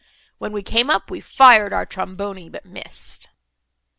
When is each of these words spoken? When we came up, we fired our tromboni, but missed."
When 0.39 0.51
we 0.51 0.63
came 0.63 0.89
up, 0.89 1.11
we 1.11 1.21
fired 1.21 1.73
our 1.73 1.85
tromboni, 1.85 2.49
but 2.51 2.65
missed." 2.65 3.29